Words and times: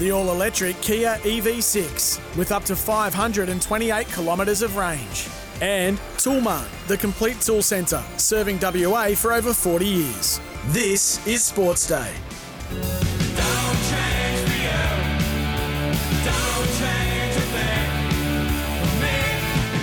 the 0.00 0.10
all 0.10 0.30
electric 0.30 0.80
Kia 0.80 1.16
EV6 1.24 2.36
with 2.36 2.52
up 2.52 2.64
to 2.64 2.74
528 2.74 4.08
kilometres 4.08 4.62
of 4.62 4.76
range. 4.76 5.28
And 5.60 5.98
Toolmart, 6.16 6.66
the 6.86 6.96
complete 6.96 7.38
tool 7.42 7.60
centre, 7.60 8.02
serving 8.16 8.58
WA 8.62 9.10
for 9.14 9.34
over 9.34 9.52
40 9.52 9.84
years. 9.84 10.40
This 10.68 11.24
is 11.26 11.44
Sports 11.44 11.86
Day. 11.86 12.14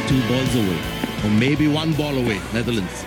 Two 0.08 0.28
balls 0.28 0.56
away, 0.56 0.82
or 1.24 1.30
maybe 1.30 1.68
one 1.68 1.94
ball 1.94 2.18
away, 2.18 2.42
Netherlands. 2.54 3.06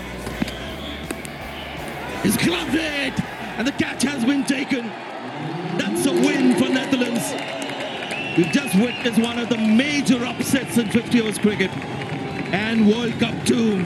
It's 2.23 2.37
it, 2.37 3.19
and 3.57 3.67
the 3.67 3.71
catch 3.73 4.03
has 4.03 4.23
been 4.23 4.45
taken. 4.45 4.89
That's 5.77 6.05
a 6.05 6.11
win 6.11 6.55
for 6.55 6.69
Netherlands. 6.69 7.31
We've 8.37 8.51
just 8.51 8.73
witnessed 8.75 9.21
one 9.21 9.37
of 9.39 9.49
the 9.49 9.57
major 9.57 10.23
upsets 10.23 10.77
in 10.77 10.89
50 10.89 11.19
overs 11.19 11.37
cricket 11.37 11.69
and 12.53 12.87
World 12.87 13.11
Cup 13.19 13.45
2. 13.45 13.85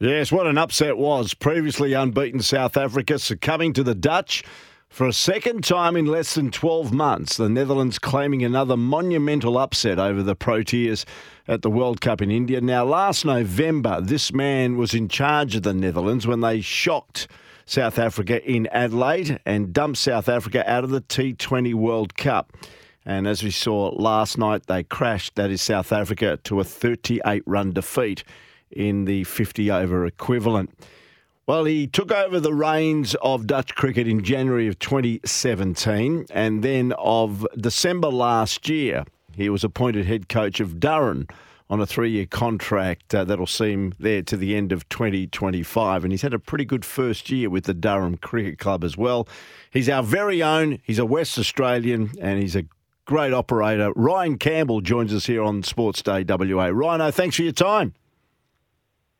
Yes, 0.00 0.32
what 0.32 0.46
an 0.46 0.56
upset 0.56 0.96
was. 0.96 1.34
Previously 1.34 1.92
unbeaten 1.92 2.40
South 2.40 2.78
Africa 2.78 3.18
succumbing 3.18 3.74
to 3.74 3.82
the 3.82 3.94
Dutch. 3.94 4.42
For 4.88 5.06
a 5.06 5.12
second 5.12 5.64
time 5.64 5.96
in 5.96 6.06
less 6.06 6.34
than 6.34 6.50
12 6.50 6.94
months, 6.94 7.36
the 7.36 7.50
Netherlands 7.50 7.98
claiming 7.98 8.42
another 8.42 8.76
monumental 8.76 9.58
upset 9.58 9.98
over 9.98 10.22
the 10.22 10.34
Proteas 10.34 11.04
at 11.46 11.60
the 11.60 11.70
World 11.70 12.00
Cup 12.00 12.22
in 12.22 12.30
India. 12.30 12.58
Now, 12.62 12.86
last 12.86 13.26
November, 13.26 14.00
this 14.00 14.32
man 14.32 14.78
was 14.78 14.94
in 14.94 15.08
charge 15.08 15.56
of 15.56 15.62
the 15.62 15.74
Netherlands 15.74 16.26
when 16.26 16.40
they 16.40 16.62
shocked 16.62 17.28
South 17.66 17.98
Africa 17.98 18.42
in 18.50 18.66
Adelaide 18.68 19.40
and 19.44 19.74
dumped 19.74 19.98
South 19.98 20.30
Africa 20.30 20.68
out 20.70 20.84
of 20.84 20.90
the 20.90 21.02
T20 21.02 21.74
World 21.74 22.16
Cup. 22.16 22.56
And 23.04 23.26
as 23.26 23.42
we 23.42 23.50
saw 23.50 23.88
last 23.88 24.38
night, 24.38 24.66
they 24.66 24.84
crashed, 24.84 25.34
that 25.34 25.50
is 25.50 25.60
South 25.60 25.92
Africa, 25.92 26.38
to 26.44 26.60
a 26.60 26.64
38 26.64 27.42
run 27.46 27.72
defeat 27.72 28.24
in 28.70 29.04
the 29.04 29.24
50 29.24 29.70
over 29.70 30.06
equivalent. 30.06 30.70
Well, 31.46 31.64
he 31.64 31.88
took 31.88 32.12
over 32.12 32.38
the 32.38 32.54
reins 32.54 33.16
of 33.16 33.48
Dutch 33.48 33.74
cricket 33.74 34.06
in 34.06 34.22
January 34.22 34.68
of 34.68 34.78
2017, 34.78 36.26
and 36.30 36.62
then 36.62 36.92
of 36.92 37.46
December 37.56 38.08
last 38.08 38.68
year, 38.68 39.04
he 39.34 39.48
was 39.48 39.64
appointed 39.64 40.06
head 40.06 40.28
coach 40.28 40.60
of 40.60 40.78
Durham 40.78 41.26
on 41.68 41.80
a 41.80 41.86
three 41.86 42.10
year 42.10 42.26
contract 42.26 43.14
uh, 43.14 43.24
that'll 43.24 43.46
see 43.46 43.72
him 43.72 43.94
there 43.98 44.22
to 44.22 44.36
the 44.36 44.54
end 44.54 44.72
of 44.72 44.86
2025. 44.90 46.04
And 46.04 46.12
he's 46.12 46.22
had 46.22 46.34
a 46.34 46.38
pretty 46.38 46.66
good 46.66 46.84
first 46.84 47.30
year 47.30 47.48
with 47.48 47.64
the 47.64 47.74
Durham 47.74 48.18
Cricket 48.18 48.58
Club 48.58 48.84
as 48.84 48.96
well. 48.96 49.26
He's 49.70 49.88
our 49.88 50.02
very 50.02 50.42
own, 50.42 50.80
he's 50.84 50.98
a 50.98 51.06
West 51.06 51.38
Australian, 51.38 52.10
and 52.20 52.40
he's 52.40 52.54
a 52.54 52.64
great 53.04 53.32
operator. 53.32 53.92
Ryan 53.94 54.38
Campbell 54.38 54.80
joins 54.80 55.12
us 55.12 55.26
here 55.26 55.42
on 55.42 55.62
Sports 55.62 56.02
Day 56.02 56.24
WA. 56.26 56.66
Rhino, 56.66 57.10
thanks 57.10 57.36
for 57.36 57.42
your 57.42 57.52
time. 57.52 57.94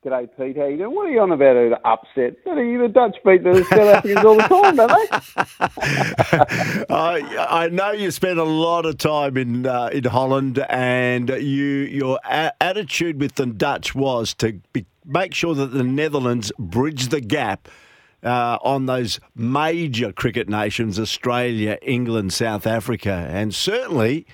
G'day, 0.04 0.28
Pete. 0.36 0.56
How 0.56 0.66
you 0.66 0.78
doing? 0.78 0.96
What 0.96 1.06
are 1.06 1.12
you 1.12 1.20
on 1.20 1.30
about 1.30 1.54
an 1.56 1.74
upset? 1.84 2.34
The 2.44 2.90
Dutch 2.92 3.16
beat 3.24 3.44
the 3.44 3.62
South 3.70 3.78
Africans 3.78 4.24
all 4.24 4.34
the 4.34 4.42
time, 4.42 4.74
don't 4.74 4.88
they? 4.88 6.84
I, 6.90 7.46
I 7.64 7.68
know 7.68 7.92
you 7.92 8.10
spent 8.10 8.40
a 8.40 8.44
lot 8.44 8.84
of 8.84 8.98
time 8.98 9.36
in 9.36 9.64
uh, 9.64 9.90
in 9.92 10.02
Holland, 10.02 10.58
and 10.68 11.28
you 11.28 11.64
your 11.64 12.18
a- 12.24 12.52
attitude 12.60 13.20
with 13.20 13.36
the 13.36 13.46
Dutch 13.46 13.94
was 13.94 14.34
to 14.34 14.54
be, 14.72 14.86
make 15.04 15.34
sure 15.34 15.54
that 15.54 15.68
the 15.68 15.84
Netherlands 15.84 16.50
bridge 16.58 17.10
the 17.10 17.20
gap 17.20 17.68
uh, 18.22 18.58
on 18.62 18.86
those 18.86 19.20
major 19.34 20.12
cricket 20.12 20.48
nations: 20.48 20.98
Australia, 20.98 21.78
England, 21.82 22.32
South 22.32 22.66
Africa, 22.66 23.26
and 23.30 23.54
certainly 23.54 24.26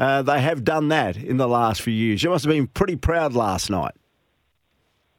uh, 0.00 0.22
they 0.22 0.40
have 0.40 0.64
done 0.64 0.88
that 0.88 1.16
in 1.16 1.36
the 1.36 1.48
last 1.48 1.82
few 1.82 1.92
years. 1.92 2.22
You 2.22 2.30
must 2.30 2.44
have 2.44 2.52
been 2.52 2.66
pretty 2.66 2.96
proud 2.96 3.34
last 3.34 3.68
night. 3.68 3.94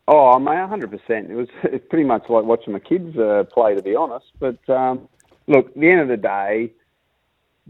Oh, 0.07 0.39
mate, 0.39 0.53
100%. 0.53 1.29
It 1.29 1.35
was 1.35 1.47
pretty 1.89 2.03
much 2.03 2.23
like 2.29 2.43
watching 2.43 2.73
my 2.73 2.79
kids 2.79 3.15
uh, 3.17 3.43
play, 3.53 3.75
to 3.75 3.81
be 3.81 3.95
honest. 3.95 4.25
But 4.39 4.57
um, 4.69 5.07
look, 5.47 5.67
at 5.67 5.79
the 5.79 5.89
end 5.89 6.01
of 6.01 6.07
the 6.07 6.17
day, 6.17 6.71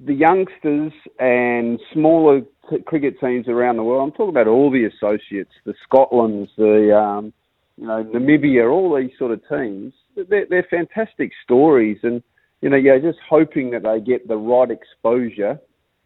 the 0.06 0.14
youngsters 0.14 0.94
and 1.20 1.80
smaller 1.94 2.42
cricket 2.86 3.20
teams 3.20 3.48
around 3.48 3.76
the 3.76 3.84
world, 3.84 4.10
I'm 4.10 4.12
talking 4.12 4.30
about 4.30 4.48
all 4.48 4.72
the 4.72 4.86
associates, 4.86 5.52
the 5.66 5.74
Scotlands, 5.88 6.48
the, 6.58 6.98
um, 6.98 7.34
you 7.78 7.88
know, 7.88 8.04
Namibia, 8.06 8.72
all 8.72 8.96
these 8.96 9.12
sort 9.20 9.32
of 9.32 9.42
teams, 9.50 9.94
they're, 10.16 10.46
they're 10.50 10.68
fantastic 10.70 11.32
stories. 11.44 11.98
And, 12.04 12.22
you 12.62 12.70
know, 12.70 12.78
you're 12.78 13.00
just 13.00 13.20
hoping 13.28 13.72
that 13.72 13.84
they 13.84 14.00
get 14.00 14.28
the 14.28 14.38
right 14.38 14.70
exposure 14.70 15.60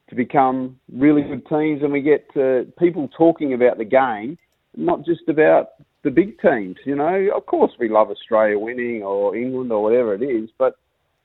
to 0.09 0.15
become 0.15 0.79
really 0.91 1.23
good 1.23 1.45
teams 1.47 1.81
and 1.81 1.91
we 1.91 2.01
get 2.01 2.25
uh, 2.35 2.63
people 2.77 3.09
talking 3.17 3.53
about 3.53 3.77
the 3.77 3.85
game, 3.85 4.37
not 4.75 5.03
just 5.03 5.27
about 5.27 5.69
the 6.03 6.11
big 6.11 6.39
teams. 6.39 6.77
You 6.85 6.95
know, 6.95 7.29
of 7.35 7.45
course 7.47 7.71
we 7.79 7.89
love 7.89 8.09
Australia 8.11 8.59
winning 8.59 9.01
or 9.03 9.35
England 9.35 9.71
or 9.71 9.81
whatever 9.81 10.13
it 10.13 10.21
is, 10.21 10.49
but 10.57 10.77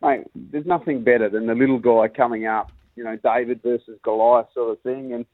mate, 0.02 0.24
there's 0.34 0.66
nothing 0.66 1.04
better 1.04 1.28
than 1.28 1.46
the 1.46 1.54
little 1.54 1.78
guy 1.78 2.08
coming 2.08 2.46
up. 2.46 2.72
You 2.96 3.04
know, 3.04 3.16
David 3.16 3.62
versus 3.62 3.98
Goliath 4.02 4.48
sort 4.54 4.72
of 4.72 4.80
thing, 4.82 5.12
and 5.12 5.24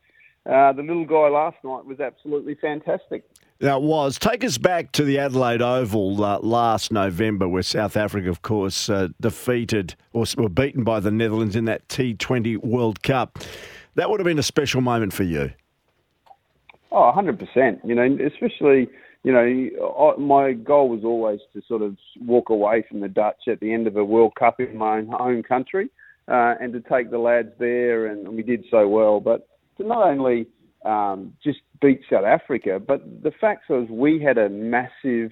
uh, 0.44 0.72
the 0.72 0.82
little 0.82 1.06
guy 1.06 1.28
last 1.28 1.56
night 1.64 1.84
was 1.84 2.00
absolutely 2.00 2.54
fantastic. 2.56 3.24
That 3.58 3.82
was. 3.82 4.18
Take 4.18 4.44
us 4.44 4.58
back 4.58 4.92
to 4.92 5.04
the 5.04 5.18
Adelaide 5.18 5.62
Oval 5.62 6.22
uh, 6.22 6.38
last 6.40 6.92
November, 6.92 7.48
where 7.48 7.62
South 7.62 7.96
Africa, 7.96 8.28
of 8.28 8.42
course, 8.42 8.90
uh, 8.90 9.08
defeated 9.20 9.94
or 10.12 10.24
were 10.36 10.50
beaten 10.50 10.84
by 10.84 11.00
the 11.00 11.10
Netherlands 11.10 11.56
in 11.56 11.64
that 11.64 11.88
T20 11.88 12.58
World 12.58 13.02
Cup. 13.02 13.38
That 13.94 14.10
would 14.10 14.20
have 14.20 14.26
been 14.26 14.38
a 14.38 14.42
special 14.42 14.82
moment 14.82 15.14
for 15.14 15.22
you. 15.22 15.52
Oh, 16.92 17.12
100%. 17.16 17.80
You 17.82 17.94
know, 17.94 18.18
especially 18.26 18.88
you 19.26 19.32
know, 19.32 20.14
my 20.18 20.52
goal 20.52 20.88
was 20.88 21.02
always 21.02 21.40
to 21.52 21.60
sort 21.66 21.82
of 21.82 21.96
walk 22.20 22.48
away 22.50 22.84
from 22.88 23.00
the 23.00 23.08
Dutch 23.08 23.48
at 23.48 23.58
the 23.58 23.74
end 23.74 23.88
of 23.88 23.96
a 23.96 24.04
World 24.04 24.36
Cup 24.38 24.60
in 24.60 24.76
my 24.76 25.02
own 25.18 25.42
country, 25.42 25.90
uh, 26.28 26.54
and 26.60 26.72
to 26.72 26.80
take 26.80 27.10
the 27.10 27.18
lads 27.18 27.48
there, 27.58 28.06
and 28.06 28.28
we 28.28 28.44
did 28.44 28.64
so 28.70 28.86
well. 28.86 29.18
But 29.18 29.48
to 29.78 29.84
not 29.84 30.06
only 30.06 30.46
um, 30.84 31.32
just 31.42 31.58
beat 31.80 32.00
South 32.10 32.24
Africa, 32.24 32.80
but 32.80 33.22
the 33.22 33.30
fact 33.30 33.68
was 33.68 33.88
we 33.90 34.22
had 34.22 34.38
a 34.38 34.48
massive 34.48 35.30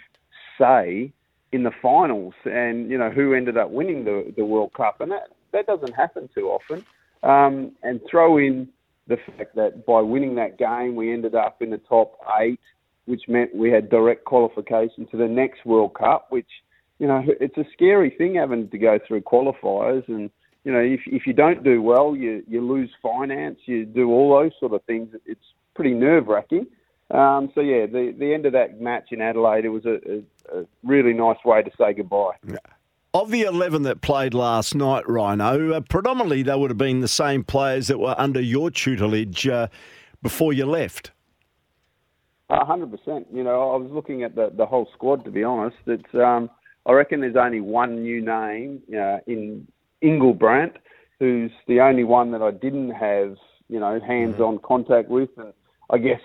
say 0.58 1.12
in 1.52 1.62
the 1.62 1.72
finals, 1.82 2.34
and 2.44 2.90
you 2.90 2.98
know 2.98 3.10
who 3.10 3.34
ended 3.34 3.56
up 3.56 3.70
winning 3.70 4.04
the 4.04 4.32
the 4.36 4.44
World 4.44 4.72
Cup, 4.74 5.00
and 5.00 5.10
that 5.10 5.28
that 5.52 5.66
doesn't 5.66 5.94
happen 5.94 6.28
too 6.34 6.48
often. 6.48 6.84
Um, 7.22 7.72
and 7.82 8.00
throw 8.10 8.36
in 8.36 8.68
the 9.06 9.16
fact 9.16 9.54
that 9.56 9.86
by 9.86 10.02
winning 10.02 10.34
that 10.34 10.58
game, 10.58 10.94
we 10.94 11.12
ended 11.12 11.34
up 11.34 11.62
in 11.62 11.70
the 11.70 11.78
top 11.78 12.18
eight 12.38 12.60
which 13.06 13.22
meant 13.28 13.54
we 13.54 13.70
had 13.70 13.90
direct 13.90 14.24
qualification 14.24 15.06
to 15.10 15.16
the 15.16 15.28
next 15.28 15.64
World 15.64 15.94
Cup, 15.94 16.26
which, 16.30 16.48
you 16.98 17.06
know, 17.06 17.22
it's 17.26 17.56
a 17.58 17.64
scary 17.72 18.10
thing 18.10 18.36
having 18.36 18.68
to 18.70 18.78
go 18.78 18.98
through 19.06 19.22
qualifiers. 19.22 20.06
And, 20.08 20.30
you 20.64 20.72
know, 20.72 20.80
if, 20.80 21.00
if 21.06 21.26
you 21.26 21.32
don't 21.32 21.62
do 21.62 21.82
well, 21.82 22.16
you, 22.16 22.42
you 22.48 22.66
lose 22.66 22.90
finance, 23.02 23.58
you 23.66 23.84
do 23.84 24.10
all 24.10 24.38
those 24.38 24.52
sort 24.58 24.72
of 24.72 24.82
things. 24.84 25.14
It's 25.26 25.40
pretty 25.74 25.94
nerve 25.94 26.26
wracking. 26.26 26.66
Um, 27.10 27.50
so, 27.54 27.60
yeah, 27.60 27.86
the, 27.86 28.14
the 28.18 28.32
end 28.32 28.46
of 28.46 28.52
that 28.52 28.80
match 28.80 29.08
in 29.12 29.20
Adelaide, 29.20 29.64
it 29.64 29.68
was 29.68 29.84
a, 29.84 29.98
a, 30.52 30.60
a 30.60 30.64
really 30.82 31.12
nice 31.12 31.36
way 31.44 31.62
to 31.62 31.70
say 31.78 31.92
goodbye. 31.92 32.32
Yeah. 32.46 32.56
Of 33.12 33.30
the 33.30 33.42
11 33.42 33.82
that 33.82 34.00
played 34.00 34.34
last 34.34 34.74
night, 34.74 35.08
Rhino, 35.08 35.72
uh, 35.72 35.80
predominantly 35.80 36.42
they 36.42 36.56
would 36.56 36.70
have 36.70 36.78
been 36.78 37.00
the 37.00 37.08
same 37.08 37.44
players 37.44 37.86
that 37.86 37.98
were 37.98 38.14
under 38.18 38.40
your 38.40 38.70
tutelage 38.70 39.46
uh, 39.46 39.68
before 40.22 40.52
you 40.52 40.66
left 40.66 41.12
hundred 42.62 42.90
percent. 42.90 43.26
You 43.32 43.42
know, 43.42 43.72
I 43.72 43.76
was 43.76 43.90
looking 43.90 44.22
at 44.22 44.34
the 44.34 44.50
the 44.54 44.66
whole 44.66 44.88
squad. 44.94 45.24
To 45.24 45.30
be 45.30 45.44
honest, 45.44 45.76
it's 45.86 46.14
um, 46.14 46.50
I 46.86 46.92
reckon 46.92 47.20
there's 47.20 47.36
only 47.36 47.60
one 47.60 48.02
new 48.02 48.24
name 48.24 48.82
uh, 48.92 49.18
in 49.26 49.66
Engelbrecht, 50.02 50.78
who's 51.18 51.50
the 51.66 51.80
only 51.80 52.04
one 52.04 52.30
that 52.32 52.42
I 52.42 52.50
didn't 52.50 52.90
have 52.90 53.36
you 53.68 53.80
know 53.80 53.98
hands-on 54.00 54.56
mm-hmm. 54.56 54.66
contact 54.66 55.08
with, 55.08 55.30
and 55.36 55.52
I 55.90 55.98
guess 55.98 56.20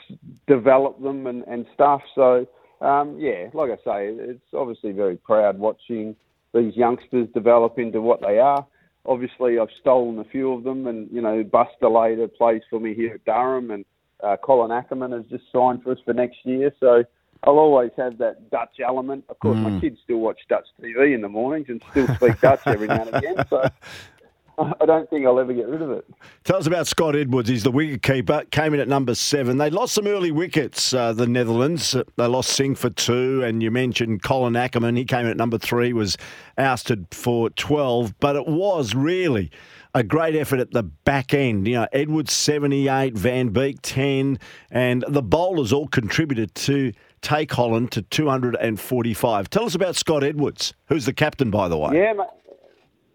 develop 0.47 1.01
them 1.01 1.27
and 1.27 1.44
and 1.47 1.65
stuff. 1.73 2.01
So 2.15 2.47
um, 2.81 3.17
yeah, 3.19 3.50
like 3.53 3.71
I 3.71 3.75
say, 3.75 4.07
it's 4.13 4.53
obviously 4.53 4.91
very 4.91 5.17
proud 5.17 5.59
watching 5.59 6.15
these 6.53 6.75
youngsters 6.75 7.27
develop 7.33 7.77
into 7.77 8.01
what 8.01 8.21
they 8.21 8.39
are. 8.39 8.65
Obviously, 9.06 9.59
I've 9.59 9.69
stolen 9.79 10.19
a 10.19 10.23
few 10.25 10.53
of 10.53 10.63
them, 10.63 10.88
and 10.88 11.09
you 11.11 11.21
know, 11.21 11.44
Bas 11.44 11.67
de 11.81 11.88
Leede 11.88 12.33
plays 12.35 12.61
for 12.69 12.79
me 12.79 12.94
here 12.94 13.15
at 13.15 13.25
Durham, 13.25 13.71
and 13.71 13.85
uh, 14.23 14.38
Colin 14.38 14.71
Ackermann 14.71 15.13
has 15.13 15.25
just 15.29 15.44
signed 15.51 15.83
for 15.83 15.91
us 15.91 15.97
for 16.06 16.13
next 16.13 16.38
year, 16.44 16.73
so 16.79 17.03
I'll 17.44 17.57
always 17.57 17.91
have 17.97 18.17
that 18.17 18.50
Dutch 18.50 18.79
element. 18.85 19.25
Of 19.29 19.39
course, 19.39 19.57
mm. 19.57 19.73
my 19.73 19.79
kids 19.79 20.00
still 20.03 20.17
watch 20.17 20.39
Dutch 20.50 20.67
TV 20.81 21.15
in 21.15 21.21
the 21.21 21.29
mornings 21.29 21.67
and 21.69 21.81
still 21.91 22.07
speak 22.15 22.39
Dutch 22.41 22.61
every 22.65 22.88
now 22.88 23.03
and 23.03 23.15
again. 23.15 23.45
So, 23.50 23.69
I 24.59 24.85
don't 24.85 25.09
think 25.09 25.25
I'll 25.25 25.39
ever 25.39 25.53
get 25.53 25.67
rid 25.67 25.81
of 25.81 25.91
it. 25.91 26.06
Tell 26.44 26.57
us 26.57 26.67
about 26.67 26.88
Scott 26.88 27.15
Edwards. 27.15 27.50
He's 27.50 27.63
the 27.63 27.71
wicket 27.71 28.01
keeper. 28.01 28.44
Came 28.51 28.73
in 28.73 28.79
at 28.79 28.88
number 28.88 29.15
seven. 29.15 29.57
They 29.57 29.69
lost 29.69 29.94
some 29.94 30.07
early 30.07 30.31
wickets. 30.31 30.94
Uh, 30.94 31.13
the 31.13 31.27
Netherlands. 31.27 31.95
They 32.17 32.25
lost 32.25 32.51
Singh 32.51 32.75
for 32.75 32.89
two, 32.89 33.44
and 33.44 33.63
you 33.63 33.71
mentioned 33.71 34.23
Colin 34.23 34.53
Ackermann. 34.53 34.97
He 34.97 35.06
came 35.06 35.21
in 35.21 35.27
at 35.27 35.38
number 35.38 35.57
three. 35.57 35.94
Was 35.94 36.17
ousted 36.57 37.07
for 37.11 37.50
twelve, 37.51 38.19
but 38.19 38.35
it 38.35 38.47
was 38.47 38.94
really 38.94 39.51
a 39.94 40.03
great 40.03 40.35
effort 40.35 40.59
at 40.59 40.71
the 40.71 40.83
back 40.83 41.33
end. 41.33 41.67
You 41.67 41.75
know, 41.75 41.88
Edwards 41.91 42.31
78, 42.33 43.15
Van 43.15 43.50
Beek 43.50 43.79
10, 43.81 44.38
and 44.69 45.03
the 45.07 45.23
bowlers 45.23 45.73
all 45.73 45.88
contributed 45.88 46.53
to 46.56 46.94
take 47.21 47.51
Holland 47.51 47.91
to 47.94 48.03
245. 48.03 49.50
Tell 49.50 49.65
us 49.65 49.75
about 49.75 49.95
Scott 49.95 50.23
Edwards, 50.23 50.73
who's 50.89 51.06
the 51.06 51.13
captain, 51.13 51.50
by 51.50 51.67
the 51.67 51.77
way. 51.77 51.95
Yeah, 51.95 52.13
mate, 52.13 52.27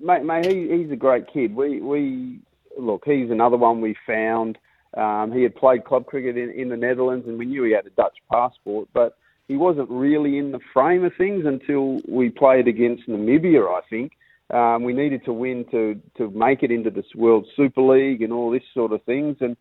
mate, 0.05 0.25
mate 0.25 0.47
he, 0.47 0.77
he's 0.77 0.91
a 0.93 0.97
great 0.97 1.25
kid. 1.33 1.55
We, 1.55 1.81
we 1.81 2.41
look, 2.79 3.03
he's 3.05 3.31
another 3.31 3.57
one 3.57 3.81
we 3.81 3.97
found. 4.07 4.59
Um, 4.97 5.33
he 5.33 5.43
had 5.43 5.57
played 5.57 5.85
club 5.85 6.07
cricket 6.07 6.37
in, 6.37 6.51
in 6.51 6.69
the 6.69 6.77
Netherlands, 6.77 7.27
and 7.27 7.39
we 7.39 7.47
knew 7.47 7.65
he 7.65 7.73
had 7.73 7.87
a 7.87 7.91
Dutch 7.91 8.17
passport, 8.31 8.89
but 8.95 9.17
he 9.49 9.57
wasn't 9.57 9.91
really 9.91 10.39
in 10.39 10.53
the 10.53 10.61
frame 10.73 11.05
of 11.05 11.13
things 11.19 11.45
until 11.47 12.01
we 12.09 12.31
played 12.31 12.69
against 12.69 13.09
Namibia, 13.09 13.67
I 13.67 13.81
think. 13.91 14.13
Um, 14.51 14.85
we 14.85 14.93
needed 14.93 15.25
to 15.25 15.33
win 15.33 15.65
to 15.71 16.01
to 16.19 16.31
make 16.31 16.63
it 16.63 16.71
into 16.71 16.91
this 16.91 17.07
World 17.15 17.47
Super 17.57 17.81
League 17.81 18.23
and 18.23 18.33
all 18.33 18.51
this 18.51 18.63
sort 18.73 18.93
of 18.93 19.03
things. 19.05 19.37
And 19.41 19.57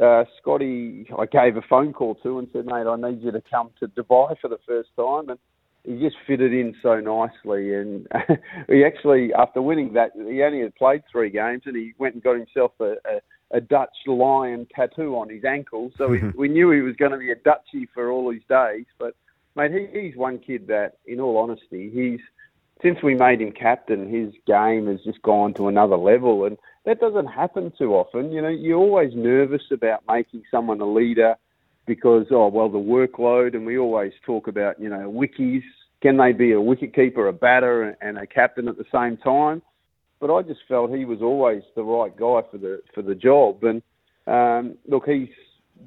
uh, 0.00 0.24
Scotty, 0.40 1.06
I 1.18 1.26
gave 1.26 1.56
a 1.56 1.62
phone 1.62 1.92
call 1.92 2.16
to 2.16 2.38
and 2.38 2.48
said, 2.52 2.66
mate, 2.66 2.86
I 2.86 2.96
need 2.96 3.22
you 3.22 3.32
to 3.32 3.42
come 3.50 3.70
to 3.80 3.88
Dubai 3.88 4.38
for 4.38 4.48
the 4.48 4.58
first 4.66 4.90
time. 4.94 5.30
And 5.30 5.38
he 5.86 5.98
just 6.00 6.16
fitted 6.26 6.52
in 6.52 6.74
so 6.82 7.00
nicely. 7.00 7.74
And 7.74 8.06
he 8.68 8.84
actually, 8.84 9.32
after 9.32 9.62
winning 9.62 9.92
that, 9.94 10.10
he 10.14 10.42
only 10.42 10.60
had 10.60 10.74
played 10.74 11.02
three 11.10 11.30
games 11.30 11.62
and 11.66 11.76
he 11.76 11.94
went 11.98 12.14
and 12.14 12.22
got 12.22 12.36
himself 12.36 12.72
a, 12.80 12.94
a, 13.04 13.20
a 13.52 13.60
Dutch 13.60 13.96
lion 14.06 14.66
tattoo 14.74 15.16
on 15.16 15.28
his 15.28 15.44
ankle. 15.44 15.92
So 15.96 16.08
we, 16.08 16.22
we 16.36 16.48
knew 16.48 16.70
he 16.72 16.80
was 16.80 16.96
going 16.96 17.12
to 17.12 17.18
be 17.18 17.30
a 17.30 17.36
Dutchie 17.36 17.88
for 17.94 18.10
all 18.10 18.32
his 18.32 18.42
days. 18.48 18.86
But, 18.98 19.14
mate, 19.54 19.70
he, 19.72 20.00
he's 20.00 20.16
one 20.16 20.38
kid 20.38 20.66
that, 20.66 20.98
in 21.06 21.20
all 21.20 21.38
honesty, 21.38 21.90
he's 21.90 22.20
since 22.82 23.02
we 23.02 23.14
made 23.14 23.40
him 23.40 23.52
captain, 23.52 24.06
his 24.06 24.34
game 24.46 24.86
has 24.86 25.00
just 25.02 25.22
gone 25.22 25.54
to 25.54 25.68
another 25.68 25.96
level, 25.96 26.44
and 26.44 26.58
that 26.84 27.00
doesn't 27.00 27.26
happen 27.26 27.72
too 27.78 27.94
often. 27.94 28.30
You 28.30 28.42
know, 28.42 28.48
you're 28.48 28.78
always 28.78 29.14
nervous 29.14 29.62
about 29.72 30.02
making 30.06 30.42
someone 30.50 30.82
a 30.82 30.86
leader 30.86 31.36
because, 31.86 32.26
oh, 32.30 32.48
well, 32.48 32.68
the 32.68 32.78
workload, 32.78 33.54
and 33.54 33.64
we 33.64 33.78
always 33.78 34.12
talk 34.24 34.48
about, 34.48 34.80
you 34.80 34.88
know, 34.88 35.10
wickies. 35.10 35.62
Can 36.02 36.16
they 36.16 36.32
be 36.32 36.52
a 36.52 36.56
wicketkeeper, 36.56 37.28
a 37.28 37.32
batter, 37.32 37.96
and 38.00 38.18
a 38.18 38.26
captain 38.26 38.68
at 38.68 38.76
the 38.76 38.84
same 38.92 39.16
time? 39.16 39.62
But 40.20 40.34
I 40.34 40.42
just 40.42 40.60
felt 40.68 40.90
he 40.90 41.04
was 41.04 41.22
always 41.22 41.62
the 41.74 41.82
right 41.82 42.14
guy 42.14 42.42
for 42.50 42.58
the 42.58 42.82
for 42.94 43.02
the 43.02 43.14
job. 43.14 43.64
And 43.64 43.82
um, 44.26 44.76
look, 44.86 45.06
he's 45.06 45.28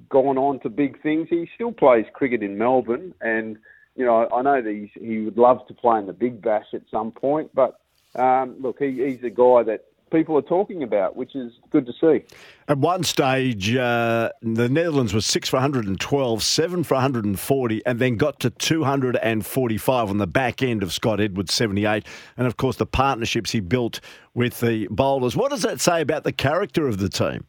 gone 0.09 0.37
on 0.37 0.59
to 0.61 0.69
big 0.69 1.01
things. 1.01 1.27
He 1.29 1.49
still 1.55 1.71
plays 1.71 2.05
cricket 2.13 2.43
in 2.43 2.57
Melbourne, 2.57 3.13
and 3.21 3.57
you 3.95 4.05
know, 4.05 4.29
I 4.33 4.41
know 4.41 4.61
that 4.61 4.71
he's, 4.71 4.89
he 4.93 5.19
would 5.19 5.37
love 5.37 5.67
to 5.67 5.73
play 5.73 5.99
in 5.99 6.07
the 6.07 6.13
Big 6.13 6.41
Bash 6.41 6.67
at 6.73 6.83
some 6.89 7.11
point, 7.11 7.51
but 7.53 7.79
um, 8.15 8.55
look, 8.59 8.79
he, 8.79 9.03
he's 9.05 9.23
a 9.23 9.29
guy 9.29 9.63
that 9.63 9.85
people 10.11 10.37
are 10.37 10.43
talking 10.43 10.83
about, 10.83 11.15
which 11.15 11.35
is 11.35 11.53
good 11.71 11.85
to 11.85 11.93
see. 11.99 12.23
At 12.67 12.77
one 12.77 13.03
stage, 13.03 13.75
uh, 13.75 14.29
the 14.41 14.69
Netherlands 14.69 15.13
was 15.13 15.25
six 15.25 15.49
for 15.49 15.57
112, 15.57 16.43
seven 16.43 16.83
for 16.83 16.95
140, 16.95 17.85
and 17.85 17.99
then 17.99 18.15
got 18.15 18.39
to 18.41 18.49
245 18.49 20.09
on 20.09 20.17
the 20.17 20.27
back 20.27 20.61
end 20.61 20.83
of 20.83 20.91
Scott 20.91 21.19
Edwards' 21.19 21.53
78. 21.53 22.05
And 22.37 22.47
of 22.47 22.57
course, 22.57 22.77
the 22.77 22.85
partnerships 22.85 23.51
he 23.51 23.59
built 23.59 23.99
with 24.33 24.59
the 24.59 24.87
bowlers. 24.89 25.35
What 25.35 25.51
does 25.51 25.61
that 25.63 25.79
say 25.79 26.01
about 26.01 26.23
the 26.23 26.33
character 26.33 26.87
of 26.87 26.97
the 26.99 27.09
team? 27.09 27.45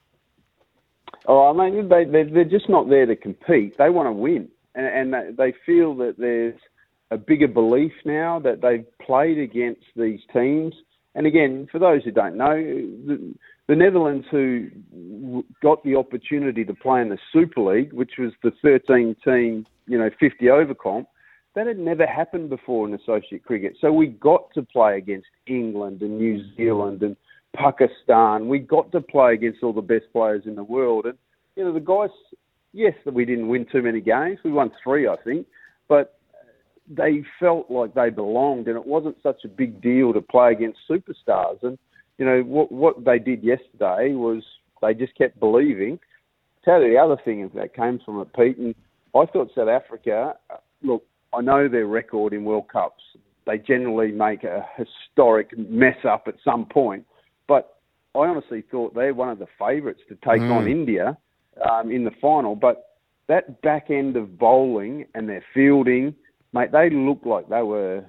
Oh, 1.26 1.48
I 1.48 1.52
mean, 1.52 1.88
they, 1.88 2.04
they're 2.04 2.44
just 2.44 2.68
not 2.68 2.88
there 2.88 3.06
to 3.06 3.14
compete. 3.14 3.76
They 3.76 3.90
want 3.90 4.06
to 4.06 4.12
win 4.12 4.48
and, 4.74 5.14
and 5.14 5.38
they 5.38 5.54
feel 5.66 5.94
that 5.96 6.16
there's 6.18 6.58
a 7.10 7.16
bigger 7.16 7.48
belief 7.48 7.92
now 8.04 8.38
that 8.40 8.60
they've 8.60 8.86
played 9.04 9.38
against 9.38 9.84
these 9.96 10.20
teams. 10.32 10.74
And 11.14 11.26
again, 11.26 11.68
for 11.70 11.78
those 11.78 12.04
who 12.04 12.10
don't 12.10 12.36
know, 12.36 12.54
the, 12.54 13.34
the 13.68 13.74
Netherlands 13.74 14.26
who 14.30 15.44
got 15.62 15.82
the 15.84 15.96
opportunity 15.96 16.64
to 16.64 16.74
play 16.74 17.00
in 17.00 17.08
the 17.08 17.18
Super 17.32 17.60
League, 17.60 17.92
which 17.92 18.12
was 18.18 18.32
the 18.42 18.52
13 18.62 19.16
team, 19.24 19.66
you 19.86 19.98
know, 19.98 20.10
50 20.20 20.50
over 20.50 20.74
comp, 20.74 21.08
that 21.56 21.66
had 21.66 21.78
never 21.78 22.06
happened 22.06 22.48
before 22.48 22.86
in 22.86 22.94
associate 22.94 23.44
cricket. 23.44 23.76
So 23.80 23.92
we 23.92 24.06
got 24.06 24.54
to 24.54 24.62
play 24.62 24.96
against 24.96 25.26
England 25.46 26.00
and 26.02 26.16
New 26.16 26.44
Zealand 26.56 27.02
and 27.02 27.16
Pakistan. 27.56 28.46
We 28.48 28.60
got 28.60 28.92
to 28.92 29.00
play 29.00 29.34
against 29.34 29.64
all 29.64 29.72
the 29.72 29.80
best 29.80 30.04
players 30.12 30.44
in 30.46 30.54
the 30.54 30.62
world. 30.62 31.06
And, 31.06 31.18
you 31.56 31.64
know, 31.64 31.72
the 31.72 31.80
guys 31.80 32.10
yes, 32.72 32.94
we 33.04 33.24
didn't 33.24 33.48
win 33.48 33.66
too 33.70 33.82
many 33.82 34.00
games. 34.00 34.38
We 34.44 34.52
won 34.52 34.70
three, 34.82 35.08
I 35.08 35.16
think, 35.24 35.46
but 35.88 36.19
they 36.90 37.22
felt 37.38 37.70
like 37.70 37.94
they 37.94 38.10
belonged, 38.10 38.66
and 38.66 38.76
it 38.76 38.86
wasn't 38.86 39.16
such 39.22 39.44
a 39.44 39.48
big 39.48 39.80
deal 39.80 40.12
to 40.12 40.20
play 40.20 40.50
against 40.52 40.80
superstars. 40.88 41.62
And 41.62 41.78
you 42.18 42.26
know 42.26 42.42
what 42.42 42.72
what 42.72 43.04
they 43.04 43.18
did 43.18 43.42
yesterday 43.42 44.12
was 44.12 44.42
they 44.82 44.94
just 44.94 45.16
kept 45.16 45.38
believing. 45.38 45.98
Tell 46.64 46.82
you 46.82 46.90
the 46.90 46.98
other 46.98 47.16
thing 47.24 47.48
that 47.54 47.74
came 47.74 48.00
from 48.04 48.20
it, 48.20 48.28
Pete, 48.34 48.58
and 48.58 48.74
I 49.14 49.24
thought 49.26 49.50
South 49.54 49.68
Africa. 49.68 50.34
Look, 50.82 51.04
I 51.32 51.40
know 51.40 51.68
their 51.68 51.86
record 51.86 52.32
in 52.32 52.44
World 52.44 52.68
Cups. 52.68 53.02
They 53.46 53.58
generally 53.58 54.12
make 54.12 54.44
a 54.44 54.66
historic 54.76 55.56
mess 55.56 55.96
up 56.04 56.24
at 56.26 56.34
some 56.44 56.66
point, 56.66 57.06
but 57.48 57.76
I 58.14 58.20
honestly 58.20 58.62
thought 58.70 58.94
they're 58.94 59.14
one 59.14 59.28
of 59.28 59.38
the 59.38 59.46
favourites 59.58 60.00
to 60.08 60.14
take 60.16 60.42
mm. 60.42 60.52
on 60.52 60.68
India 60.68 61.16
um, 61.70 61.90
in 61.90 62.04
the 62.04 62.10
final. 62.20 62.54
But 62.56 62.96
that 63.28 63.62
back 63.62 63.90
end 63.90 64.16
of 64.16 64.38
bowling 64.38 65.06
and 65.14 65.28
their 65.28 65.44
fielding, 65.54 66.14
mate, 66.52 66.72
they 66.72 66.90
looked 66.90 67.26
like 67.26 67.48
they 67.48 67.62
were 67.62 68.04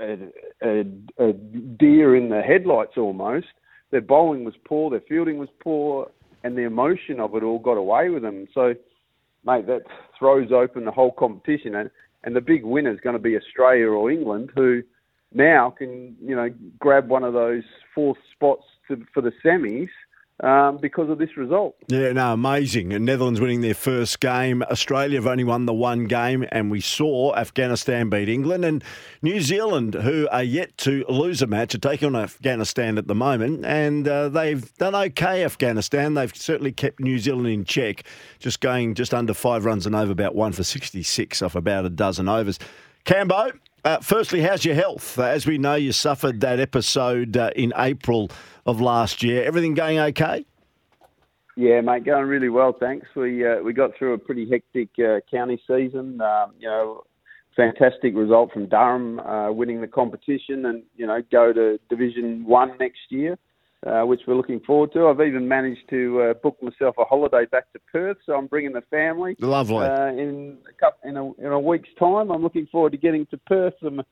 a, 0.00 0.16
a, 0.62 0.80
a 1.18 1.32
deer 1.32 2.16
in 2.16 2.28
the 2.28 2.42
headlights 2.42 2.96
almost. 2.96 3.46
Their 3.90 4.00
bowling 4.00 4.44
was 4.44 4.54
poor, 4.64 4.90
their 4.90 5.02
fielding 5.08 5.38
was 5.38 5.48
poor, 5.62 6.10
and 6.44 6.56
the 6.56 6.62
emotion 6.62 7.20
of 7.20 7.34
it 7.34 7.42
all 7.42 7.58
got 7.58 7.76
away 7.76 8.08
with 8.08 8.22
them. 8.22 8.46
So, 8.54 8.74
mate, 9.44 9.66
that 9.66 9.82
throws 10.18 10.50
open 10.52 10.84
the 10.84 10.90
whole 10.90 11.12
competition, 11.12 11.74
and, 11.74 11.90
and 12.24 12.34
the 12.34 12.40
big 12.40 12.64
winner 12.64 12.92
is 12.92 13.00
going 13.00 13.16
to 13.16 13.22
be 13.22 13.36
Australia 13.36 13.88
or 13.88 14.10
England, 14.10 14.50
who 14.54 14.82
now 15.34 15.70
can 15.70 16.16
you 16.22 16.36
know 16.36 16.50
grab 16.78 17.08
one 17.08 17.24
of 17.24 17.32
those 17.32 17.62
fourth 17.94 18.18
spots 18.34 18.64
to, 18.88 19.02
for 19.12 19.22
the 19.22 19.32
semis 19.44 19.88
um, 20.42 20.78
because 20.78 21.08
of 21.08 21.18
this 21.18 21.36
result. 21.36 21.76
Yeah, 21.86 22.12
no, 22.12 22.32
amazing. 22.32 22.92
And 22.92 23.04
Netherlands 23.04 23.40
winning 23.40 23.60
their 23.60 23.74
first 23.74 24.20
game. 24.20 24.62
Australia 24.62 25.18
have 25.18 25.26
only 25.26 25.44
won 25.44 25.66
the 25.66 25.72
one 25.72 26.06
game, 26.06 26.44
and 26.50 26.70
we 26.70 26.80
saw 26.80 27.34
Afghanistan 27.36 28.10
beat 28.10 28.28
England. 28.28 28.64
And 28.64 28.84
New 29.22 29.40
Zealand, 29.40 29.94
who 29.94 30.28
are 30.30 30.42
yet 30.42 30.76
to 30.78 31.04
lose 31.08 31.42
a 31.42 31.46
match, 31.46 31.74
are 31.74 31.78
taking 31.78 32.14
on 32.14 32.16
Afghanistan 32.16 32.98
at 32.98 33.06
the 33.06 33.14
moment, 33.14 33.64
and 33.64 34.06
uh, 34.08 34.28
they've 34.28 34.72
done 34.78 34.94
okay, 34.94 35.44
Afghanistan. 35.44 36.14
They've 36.14 36.34
certainly 36.34 36.72
kept 36.72 36.98
New 36.98 37.18
Zealand 37.18 37.46
in 37.46 37.64
check, 37.64 38.04
just 38.40 38.60
going 38.60 38.94
just 38.94 39.14
under 39.14 39.34
five 39.34 39.64
runs 39.64 39.86
and 39.86 39.94
over, 39.94 40.10
about 40.10 40.34
one 40.34 40.52
for 40.52 40.64
66 40.64 41.40
off 41.42 41.54
about 41.54 41.84
a 41.84 41.90
dozen 41.90 42.28
overs. 42.28 42.58
Cambo, 43.04 43.52
uh, 43.84 43.98
firstly, 43.98 44.40
how's 44.40 44.64
your 44.64 44.74
health? 44.74 45.18
Uh, 45.18 45.24
as 45.24 45.46
we 45.46 45.58
know, 45.58 45.74
you 45.74 45.92
suffered 45.92 46.40
that 46.40 46.60
episode 46.60 47.36
uh, 47.36 47.50
in 47.56 47.72
April 47.76 48.30
of 48.66 48.80
last 48.80 49.22
year. 49.22 49.44
Everything 49.44 49.74
going 49.74 49.98
okay? 49.98 50.46
Yeah, 51.56 51.80
mate, 51.80 52.04
going 52.04 52.26
really 52.26 52.48
well. 52.48 52.74
Thanks. 52.78 53.06
We 53.14 53.46
uh, 53.46 53.60
we 53.62 53.72
got 53.72 53.90
through 53.98 54.14
a 54.14 54.18
pretty 54.18 54.48
hectic 54.48 54.88
uh, 54.98 55.20
county 55.30 55.60
season. 55.66 56.20
Um, 56.20 56.52
you 56.58 56.68
know, 56.68 57.02
fantastic 57.56 58.14
result 58.14 58.52
from 58.52 58.68
Durham, 58.68 59.20
winning 59.54 59.80
the 59.80 59.88
competition, 59.88 60.64
and 60.66 60.82
you 60.96 61.06
know, 61.06 61.20
go 61.30 61.52
to 61.52 61.78
Division 61.90 62.44
One 62.46 62.72
next 62.78 63.00
year 63.10 63.36
uh, 63.86 64.02
which 64.02 64.20
we're 64.26 64.34
looking 64.34 64.60
forward 64.60 64.92
to. 64.92 65.08
I've 65.08 65.20
even 65.20 65.48
managed 65.48 65.88
to 65.90 66.22
uh, 66.22 66.34
book 66.34 66.56
myself 66.62 66.96
a 66.98 67.04
holiday 67.04 67.46
back 67.50 67.72
to 67.72 67.80
Perth, 67.90 68.18
so 68.24 68.34
I'm 68.34 68.46
bringing 68.46 68.72
the 68.72 68.82
family. 68.90 69.36
Lovely. 69.40 69.86
Uh, 69.86 70.08
in 70.08 70.58
a 70.68 70.72
couple, 70.74 71.08
in 71.08 71.16
a 71.16 71.46
in 71.46 71.52
a 71.52 71.60
week's 71.60 71.88
time, 71.98 72.30
I'm 72.30 72.42
looking 72.42 72.66
forward 72.70 72.92
to 72.92 72.98
getting 72.98 73.26
to 73.26 73.38
Perth. 73.38 73.74
Some 73.82 74.02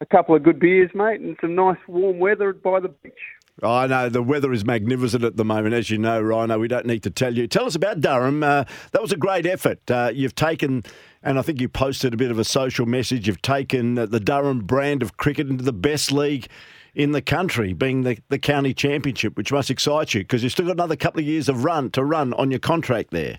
a 0.00 0.06
couple 0.06 0.34
of 0.36 0.42
good 0.42 0.60
beers, 0.60 0.90
mate, 0.94 1.20
and 1.20 1.36
some 1.40 1.54
nice 1.54 1.78
warm 1.88 2.18
weather 2.18 2.52
by 2.52 2.80
the 2.80 2.88
beach. 2.88 3.12
I 3.60 3.88
know 3.88 4.08
the 4.08 4.22
weather 4.22 4.52
is 4.52 4.64
magnificent 4.64 5.24
at 5.24 5.36
the 5.36 5.44
moment, 5.44 5.74
as 5.74 5.90
you 5.90 5.98
know, 5.98 6.20
Rhino. 6.20 6.60
We 6.60 6.68
don't 6.68 6.86
need 6.86 7.02
to 7.02 7.10
tell 7.10 7.36
you. 7.36 7.48
Tell 7.48 7.64
us 7.64 7.74
about 7.74 8.00
Durham. 8.00 8.44
Uh, 8.44 8.64
that 8.92 9.02
was 9.02 9.10
a 9.10 9.16
great 9.16 9.46
effort. 9.46 9.90
Uh, 9.90 10.12
you've 10.14 10.36
taken, 10.36 10.84
and 11.24 11.40
I 11.40 11.42
think 11.42 11.60
you 11.60 11.68
posted 11.68 12.14
a 12.14 12.16
bit 12.16 12.30
of 12.30 12.38
a 12.38 12.44
social 12.44 12.86
message. 12.86 13.26
You've 13.26 13.42
taken 13.42 13.96
the 13.96 14.20
Durham 14.20 14.60
brand 14.60 15.02
of 15.02 15.16
cricket 15.16 15.48
into 15.48 15.64
the 15.64 15.72
best 15.72 16.12
league 16.12 16.46
in 16.98 17.12
the 17.12 17.22
country, 17.22 17.72
being 17.72 18.02
the, 18.02 18.18
the 18.28 18.38
county 18.38 18.74
championship, 18.74 19.36
which 19.36 19.52
must 19.52 19.70
excite 19.70 20.12
you 20.12 20.20
because 20.20 20.42
you've 20.42 20.52
still 20.52 20.66
got 20.66 20.72
another 20.72 20.96
couple 20.96 21.20
of 21.20 21.26
years 21.26 21.48
of 21.48 21.64
run 21.64 21.90
to 21.92 22.04
run 22.04 22.34
on 22.34 22.50
your 22.50 22.58
contract 22.58 23.12
there. 23.12 23.38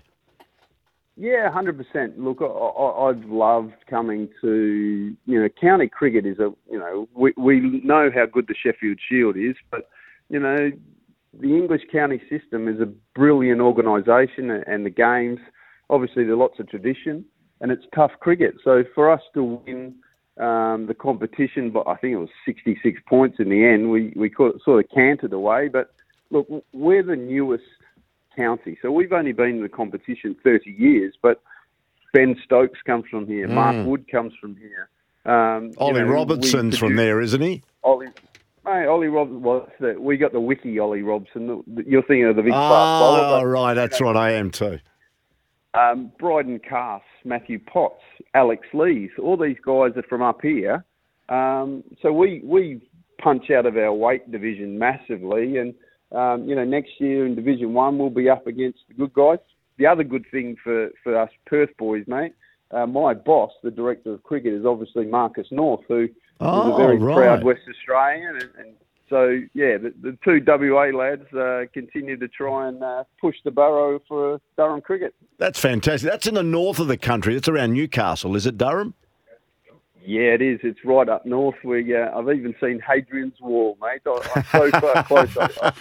Yeah, 1.16 1.50
hundred 1.52 1.76
percent. 1.76 2.18
Look, 2.18 2.38
I, 2.40 3.08
have 3.08 3.24
loved 3.26 3.74
coming 3.88 4.30
to 4.40 5.14
you 5.26 5.42
know 5.42 5.48
county 5.60 5.86
cricket 5.86 6.24
is 6.24 6.38
a 6.38 6.50
you 6.70 6.78
know 6.78 7.06
we 7.14 7.34
we 7.36 7.60
know 7.84 8.10
how 8.12 8.24
good 8.24 8.46
the 8.48 8.54
Sheffield 8.54 8.98
Shield 9.06 9.36
is, 9.36 9.54
but 9.70 9.90
you 10.30 10.40
know 10.40 10.72
the 11.38 11.48
English 11.48 11.82
county 11.92 12.22
system 12.30 12.66
is 12.68 12.80
a 12.80 12.88
brilliant 13.14 13.60
organisation, 13.60 14.50
and 14.50 14.86
the 14.86 14.90
games. 14.90 15.38
Obviously, 15.90 16.24
there's 16.24 16.38
lots 16.38 16.58
of 16.58 16.70
tradition, 16.70 17.26
and 17.60 17.70
it's 17.70 17.84
tough 17.94 18.12
cricket. 18.20 18.54
So 18.64 18.84
for 18.94 19.10
us 19.10 19.20
to 19.34 19.44
win 19.44 19.96
um, 20.40 20.86
the 20.86 20.94
competition, 20.94 21.70
but 21.70 21.86
I 21.86 21.96
think 21.96 22.14
it 22.14 22.18
was 22.18 22.30
66 22.46 23.00
points 23.06 23.38
in 23.38 23.50
the 23.50 23.64
end. 23.64 23.90
We 23.90 24.12
we 24.16 24.32
sort 24.34 24.84
of 24.84 24.90
cantered 24.90 25.32
away, 25.32 25.68
but 25.68 25.92
look, 26.30 26.48
we're 26.72 27.02
the 27.02 27.16
newest 27.16 27.64
county, 28.34 28.78
so 28.80 28.90
we've 28.90 29.12
only 29.12 29.32
been 29.32 29.56
in 29.56 29.62
the 29.62 29.68
competition 29.68 30.34
30 30.42 30.70
years, 30.70 31.14
but 31.20 31.42
Ben 32.12 32.36
Stokes 32.44 32.80
comes 32.86 33.04
from 33.10 33.26
here. 33.26 33.46
Mm. 33.46 33.52
Mark 33.52 33.86
Wood 33.86 34.10
comes 34.10 34.32
from 34.40 34.56
here. 34.56 34.88
Um, 35.26 35.72
Ollie 35.76 36.00
you 36.00 36.06
know, 36.06 36.12
Robertson's 36.12 36.78
from 36.78 36.96
there, 36.96 37.20
isn't 37.20 37.42
he? 37.42 37.62
Ollie, 37.84 38.08
Mate, 38.64 38.86
Ollie 38.86 39.08
Robson 39.08 39.42
the, 39.80 39.96
we 39.98 40.16
got 40.16 40.32
the 40.32 40.40
wiki 40.40 40.78
Ollie 40.78 41.02
Robson. 41.02 41.62
You're 41.86 42.02
thinking 42.02 42.26
of 42.26 42.36
the 42.36 42.42
big 42.42 42.52
oh, 42.54 43.38
Oh, 43.40 43.42
right, 43.42 43.74
that's 43.74 44.00
right. 44.00 44.16
I 44.16 44.32
am 44.32 44.50
too. 44.50 44.78
Um, 45.72 46.10
Brydon 46.18 46.60
Carse, 46.68 47.02
Matthew 47.24 47.60
Potts, 47.60 48.02
Alex 48.34 48.66
Lees, 48.74 49.10
all 49.22 49.36
these 49.36 49.58
guys 49.64 49.92
are 49.96 50.04
from 50.08 50.22
up 50.22 50.40
here. 50.42 50.84
Um, 51.28 51.84
so 52.02 52.12
we 52.12 52.40
we 52.44 52.80
punch 53.22 53.50
out 53.50 53.66
of 53.66 53.76
our 53.76 53.92
weight 53.92 54.30
division 54.32 54.78
massively, 54.78 55.58
and 55.58 55.74
um, 56.12 56.48
you 56.48 56.56
know 56.56 56.64
next 56.64 56.92
year 56.98 57.24
in 57.24 57.36
Division 57.36 57.72
One 57.72 57.98
we'll 57.98 58.10
be 58.10 58.28
up 58.28 58.48
against 58.48 58.80
the 58.88 58.94
good 58.94 59.12
guys. 59.12 59.38
The 59.78 59.86
other 59.86 60.02
good 60.02 60.26
thing 60.32 60.56
for 60.62 60.90
for 61.04 61.16
us 61.16 61.30
Perth 61.46 61.70
boys, 61.78 62.04
mate, 62.08 62.34
uh, 62.72 62.86
my 62.86 63.14
boss, 63.14 63.52
the 63.62 63.70
director 63.70 64.14
of 64.14 64.22
cricket, 64.24 64.52
is 64.52 64.64
obviously 64.64 65.06
Marcus 65.06 65.46
North, 65.52 65.84
who 65.86 66.08
oh, 66.40 66.68
is 66.68 66.74
a 66.74 66.76
very 66.76 66.98
right. 66.98 67.14
proud 67.14 67.44
West 67.44 67.62
Australian, 67.68 68.36
and, 68.36 68.50
and 68.58 68.74
so 69.10 69.40
yeah, 69.54 69.76
the, 69.76 69.92
the, 70.00 70.18
two 70.24 70.40
WA 70.46 70.96
lads 70.96 71.30
uh, 71.34 71.64
continue 71.74 72.16
to 72.16 72.28
try 72.28 72.68
and 72.68 72.82
uh, 72.82 73.02
push 73.20 73.34
the 73.44 73.50
burrow 73.50 74.00
for 74.06 74.40
Durham 74.56 74.80
cricket. 74.80 75.14
That's 75.36 75.58
fantastic. 75.58 76.08
That's 76.08 76.28
in 76.28 76.34
the 76.34 76.44
north 76.44 76.78
of 76.78 76.86
the 76.86 76.96
country. 76.96 77.34
It's 77.34 77.48
around 77.48 77.72
Newcastle, 77.72 78.36
is 78.36 78.46
it, 78.46 78.56
Durham? 78.56 78.94
Yeah, 80.02 80.34
it 80.34 80.42
is. 80.42 80.60
It's 80.62 80.78
right 80.84 81.08
up 81.08 81.26
north. 81.26 81.56
We 81.64 81.94
uh, 81.94 82.16
I've 82.16 82.30
even 82.30 82.54
seen 82.60 82.80
Hadrian's 82.80 83.38
Wall, 83.40 83.76
mate. 83.82 84.00
I, 84.06 84.38
am 84.38 84.44
so 84.44 84.70
far 84.80 85.04
close. 85.04 85.36
I, 85.36 85.72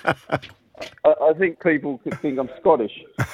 I, 1.05 1.13
I, 1.29 1.33
think 1.37 1.61
people 1.61 1.99
could 1.99 2.19
think 2.19 2.39
I'm 2.39 2.49
Scottish. 2.59 2.91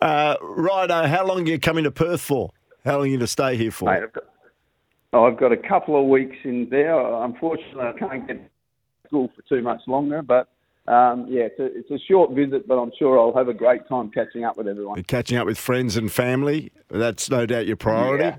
uh, 0.00 0.36
right, 0.40 0.90
how 0.90 1.26
long 1.26 1.42
are 1.42 1.50
you 1.50 1.58
coming 1.58 1.84
to 1.84 1.90
Perth 1.90 2.20
for? 2.20 2.52
How 2.84 2.92
long 2.92 3.02
are 3.02 3.06
you 3.06 3.12
going 3.12 3.20
to 3.20 3.26
stay 3.26 3.56
here 3.56 3.70
for? 3.70 3.86
Mate, 3.86 4.04
I've, 4.04 4.12
got, 4.12 4.24
I've 5.12 5.36
got 5.38 5.52
a 5.52 5.56
couple 5.56 6.00
of 6.00 6.08
weeks 6.08 6.36
in 6.44 6.68
there. 6.70 6.98
Unfortunately, 7.22 7.82
I 7.82 7.92
can't 7.98 8.26
get 8.26 8.51
school 9.12 9.30
for 9.36 9.42
too 9.42 9.62
much 9.62 9.80
longer, 9.86 10.22
but 10.22 10.48
um, 10.88 11.26
yeah, 11.28 11.42
it's 11.42 11.60
a, 11.60 11.66
it's 11.66 11.90
a 11.90 11.98
short 12.10 12.32
visit, 12.32 12.66
but 12.66 12.76
I'm 12.76 12.90
sure 12.98 13.18
I'll 13.18 13.34
have 13.34 13.48
a 13.48 13.54
great 13.54 13.86
time 13.88 14.10
catching 14.10 14.44
up 14.44 14.56
with 14.56 14.66
everyone. 14.66 14.96
You're 14.96 15.04
catching 15.04 15.36
up 15.36 15.46
with 15.46 15.58
friends 15.58 15.96
and 15.96 16.10
family. 16.10 16.72
That's 16.88 17.30
no 17.30 17.46
doubt 17.46 17.66
your 17.66 17.76
priority. 17.76 18.36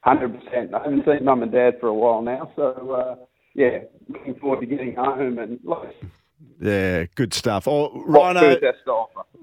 Hundred 0.00 0.40
percent. 0.42 0.74
I 0.74 0.82
haven't 0.82 1.04
seen 1.04 1.24
mum 1.24 1.42
and 1.42 1.52
dad 1.52 1.74
for 1.78 1.88
a 1.88 1.94
while 1.94 2.22
now, 2.22 2.50
so 2.56 2.90
uh, 2.90 3.24
yeah, 3.54 3.80
looking 4.08 4.34
forward 4.36 4.60
to 4.60 4.66
getting 4.66 4.96
home 4.96 5.38
and. 5.38 5.60
Like, 5.62 5.94
yeah, 6.60 7.04
good 7.14 7.34
stuff. 7.34 7.68
Oh, 7.68 8.02
Rhino. 8.04 8.56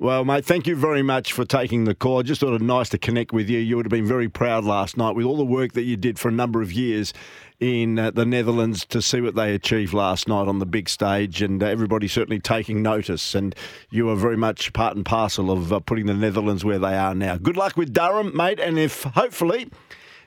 Well, 0.02 0.24
mate, 0.24 0.46
thank 0.46 0.66
you 0.66 0.78
very 0.78 1.04
much 1.04 1.34
for 1.34 1.44
taking 1.44 1.84
the 1.84 1.94
call. 1.94 2.20
I 2.20 2.22
just 2.22 2.40
thought 2.40 2.54
it 2.54 2.62
nice 2.62 2.88
to 2.88 2.98
connect 2.98 3.34
with 3.34 3.50
you. 3.50 3.60
You 3.60 3.76
would 3.76 3.86
have 3.86 3.92
been 3.92 4.08
very 4.08 4.30
proud 4.30 4.64
last 4.64 4.96
night 4.96 5.14
with 5.14 5.26
all 5.26 5.36
the 5.36 5.44
work 5.44 5.74
that 5.74 5.82
you 5.82 5.98
did 5.98 6.18
for 6.18 6.30
a 6.30 6.32
number 6.32 6.62
of 6.62 6.72
years 6.72 7.14
in 7.60 8.00
uh, 8.00 8.10
the 8.10 8.26
Netherlands 8.26 8.86
to 8.86 9.02
see 9.02 9.20
what 9.20 9.36
they 9.36 9.54
achieved 9.54 9.92
last 9.94 10.30
night 10.30 10.48
on 10.48 10.60
the 10.60 10.66
big 10.66 10.88
stage, 10.88 11.42
and 11.42 11.62
uh, 11.62 11.66
everybody 11.66 12.08
certainly 12.08 12.40
taking 12.40 12.82
notice. 12.82 13.36
And 13.36 13.54
you 13.90 14.08
are 14.08 14.16
very 14.16 14.38
much 14.38 14.72
part 14.72 14.96
and 14.96 15.06
parcel 15.06 15.52
of 15.52 15.74
uh, 15.74 15.82
putting 15.82 16.06
the 16.06 16.14
Netherlands 16.14 16.64
where 16.64 16.80
they 16.80 16.96
are 16.96 17.14
now. 17.14 17.36
Good 17.36 17.58
luck 17.58 17.76
with 17.76 17.92
Durham, 17.92 18.34
mate, 18.34 18.62
and 18.62 18.80
if 18.80 19.04
hopefully 19.04 19.70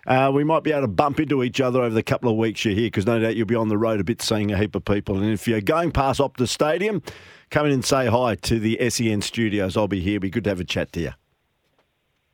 uh, 0.07 0.31
we 0.35 0.43
might 0.43 0.63
be 0.63 0.73
able 0.73 0.83
to 0.83 0.89
bump 0.89 1.21
into 1.21 1.43
each 1.43 1.61
other 1.61 1.81
over 1.81 1.95
the 1.95 2.03
couple 2.03 2.31
of 2.31 2.37
weeks 2.37 2.65
you're 2.65 2.75
here 2.75 2.87
because 2.87 3.07
no 3.07 3.19
doubt 3.19 3.37
you'll 3.37 3.47
be 3.47 3.55
on 3.55 3.69
the 3.69 3.79
road 3.79 4.01
a 4.01 4.05
bit 4.05 4.21
seeing 4.21 4.51
a 4.51 4.59
heap 4.59 4.75
of 4.75 4.85
people. 4.85 5.17
And 5.17 5.31
if 5.31 5.47
you're 5.47 5.61
going 5.61 5.93
past 5.93 6.21
Optus 6.21 6.49
Stadium, 6.49 7.03
come 7.51 7.67
in 7.67 7.73
and 7.73 7.85
say 7.85 8.07
hi 8.07 8.35
to 8.35 8.59
the 8.59 8.79
SEN 8.91 9.23
studios. 9.23 9.77
I'll 9.77 9.89
be 9.89 10.01
here. 10.01 10.17
It'll 10.17 10.23
be 10.23 10.31
good 10.31 10.45
to 10.45 10.51
have 10.51 10.61
a 10.61 10.65
chat 10.65 10.93
to 10.93 11.01
you. 11.01 11.13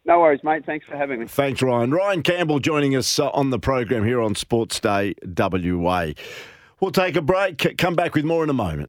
No 0.06 0.20
worries, 0.20 0.40
mate. 0.42 0.64
Thanks 0.64 0.86
for 0.86 0.96
having 0.96 1.20
me. 1.20 1.26
Thanks, 1.26 1.60
Ryan. 1.60 1.90
Ryan 1.90 2.22
Campbell 2.22 2.60
joining 2.60 2.96
us 2.96 3.18
uh, 3.18 3.28
on 3.30 3.50
the 3.50 3.58
program 3.58 4.06
here 4.06 4.22
on 4.22 4.34
Sports 4.34 4.80
Day 4.80 5.14
WA. 5.22 6.12
We'll 6.80 6.92
take 6.92 7.16
a 7.16 7.22
break, 7.22 7.76
come 7.76 7.94
back 7.94 8.14
with 8.14 8.24
more 8.24 8.42
in 8.42 8.48
a 8.48 8.54
moment. 8.54 8.86